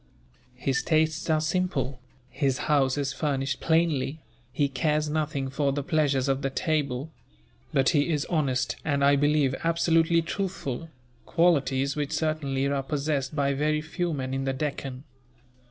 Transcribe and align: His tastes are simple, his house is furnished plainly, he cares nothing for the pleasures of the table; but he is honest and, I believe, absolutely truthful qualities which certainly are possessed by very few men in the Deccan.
His 0.55 0.81
tastes 0.81 1.29
are 1.29 1.39
simple, 1.39 1.99
his 2.31 2.57
house 2.65 2.97
is 2.97 3.13
furnished 3.13 3.59
plainly, 3.61 4.19
he 4.51 4.67
cares 4.67 5.11
nothing 5.11 5.47
for 5.47 5.71
the 5.71 5.83
pleasures 5.83 6.27
of 6.27 6.41
the 6.41 6.49
table; 6.49 7.11
but 7.71 7.89
he 7.89 8.09
is 8.09 8.25
honest 8.25 8.77
and, 8.83 9.05
I 9.05 9.15
believe, 9.15 9.53
absolutely 9.63 10.23
truthful 10.23 10.89
qualities 11.27 11.95
which 11.95 12.13
certainly 12.13 12.65
are 12.67 12.81
possessed 12.81 13.35
by 13.35 13.53
very 13.53 13.79
few 13.79 14.11
men 14.11 14.33
in 14.33 14.45
the 14.45 14.53
Deccan. 14.53 15.03